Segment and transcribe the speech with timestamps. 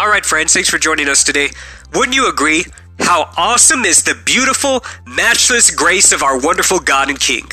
[0.00, 1.50] All right, friends, thanks for joining us today.
[1.92, 2.64] Wouldn't you agree?
[3.00, 7.46] How awesome is the beautiful, matchless grace of our wonderful God and King?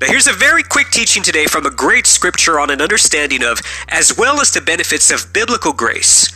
[0.00, 3.60] Now, here's a very quick teaching today from a great scripture on an understanding of,
[3.88, 6.32] as well as the benefits of biblical grace.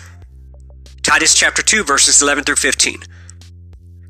[1.03, 3.01] Titus chapter 2, verses 11 through 15.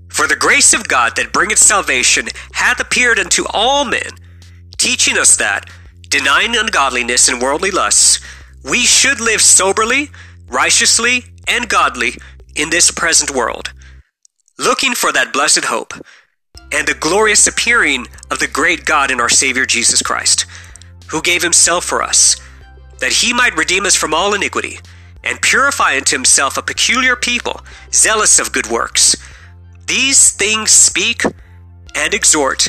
[0.09, 4.11] For the grace of God that bringeth salvation hath appeared unto all men,
[4.79, 5.71] teaching us that,
[6.09, 8.19] denying ungodliness and worldly lusts,
[8.65, 10.11] we should live soberly,
[10.49, 12.15] righteously, and godly
[12.55, 13.73] in this present world,
[14.59, 15.93] looking for that blessed hope
[16.73, 20.47] and the glorious appearing of the great God and our Savior Jesus Christ,
[21.09, 22.37] who gave himself for us,
[22.99, 24.79] that he might redeem us from all iniquity,
[25.23, 27.61] and purify unto himself a peculiar people,
[27.93, 29.17] zealous of good works.
[29.87, 31.23] These things speak
[31.95, 32.69] and exhort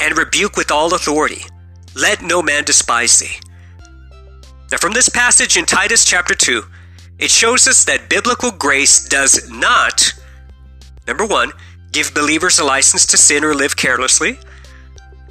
[0.00, 1.44] and rebuke with all authority.
[1.94, 3.36] Let no man despise thee.
[4.70, 6.62] Now, from this passage in Titus chapter 2,
[7.18, 10.12] it shows us that biblical grace does not,
[11.06, 11.52] number one,
[11.92, 14.38] give believers a license to sin or live carelessly.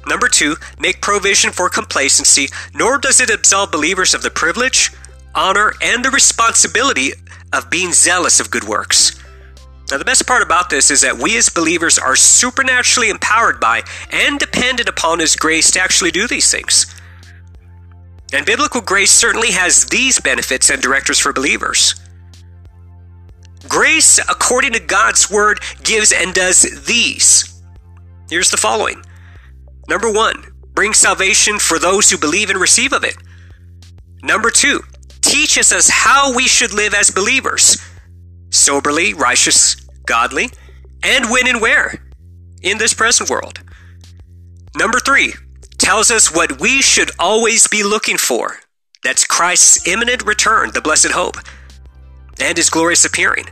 [0.06, 4.90] Number two, make provision for complacency, nor does it absolve believers of the privilege,
[5.34, 7.12] honor, and the responsibility
[7.52, 9.18] of being zealous of good works.
[9.90, 13.82] Now, the best part about this is that we as believers are supernaturally empowered by
[14.10, 16.94] and dependent upon His grace to actually do these things.
[18.32, 21.94] And biblical grace certainly has these benefits and directors for believers.
[23.68, 27.62] Grace, according to God's word, gives and does these.
[28.30, 29.02] Here's the following
[29.88, 33.16] Number one, bring salvation for those who believe and receive of it.
[34.22, 34.80] Number two,
[35.22, 37.78] teaches us how we should live as believers
[38.50, 40.50] soberly, righteous, godly,
[41.02, 42.02] and when and where
[42.62, 43.60] in this present world.
[44.74, 45.34] Number three,
[45.88, 48.58] tells us what we should always be looking for.
[49.02, 51.36] That's Christ's imminent return, the blessed hope,
[52.38, 53.46] and his glorious appearing.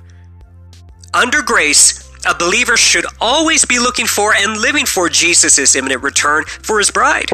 [1.14, 6.44] Under grace, a believer should always be looking for and living for Jesus' imminent return
[6.44, 7.30] for his bride.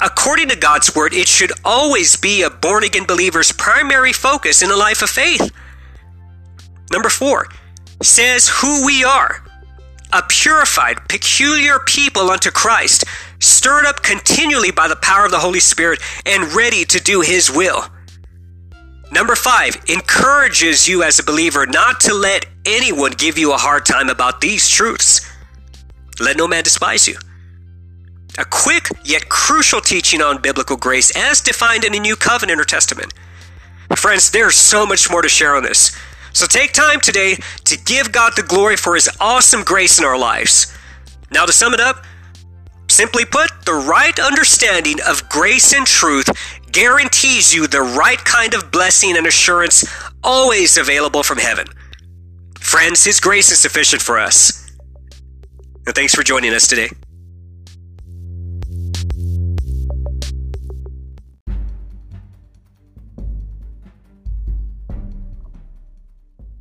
[0.00, 4.72] According to God's word, it should always be a born again believer's primary focus in
[4.72, 5.48] a life of faith.
[6.90, 7.46] Number four
[8.02, 9.44] says who we are
[10.12, 13.04] a purified, peculiar people unto Christ,
[13.38, 17.50] stirred up continually by the power of the Holy Spirit and ready to do His
[17.50, 17.84] will.
[19.10, 23.86] Number five, encourages you as a believer not to let anyone give you a hard
[23.86, 25.26] time about these truths.
[26.20, 27.16] Let no man despise you.
[28.38, 32.64] A quick yet crucial teaching on biblical grace as defined in the New Covenant or
[32.64, 33.14] Testament.
[33.96, 35.96] Friends, there's so much more to share on this.
[36.34, 40.18] So take time today to give God the glory for His awesome grace in our
[40.18, 40.72] lives.
[41.30, 42.04] Now, to sum it up,
[42.98, 46.28] simply put, the right understanding of grace and truth
[46.72, 49.86] guarantees you the right kind of blessing and assurance
[50.24, 51.64] always available from heaven.
[52.58, 54.68] Friends, His grace is sufficient for us.
[55.86, 56.88] And thanks for joining us today.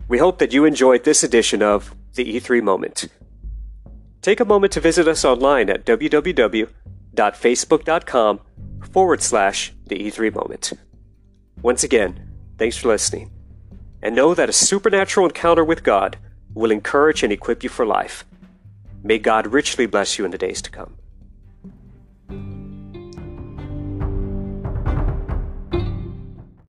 [0.08, 3.08] We hope that you enjoyed this edition of the E3 Moment.
[4.28, 8.42] Take a moment to visit us online at www.facebook.com
[8.92, 10.74] forward slash the E3 Moment.
[11.62, 13.32] Once again, thanks for listening.
[14.02, 16.18] And know that a supernatural encounter with God
[16.54, 18.26] will encourage and equip you for life.
[19.02, 20.98] May God richly bless you in the days to come.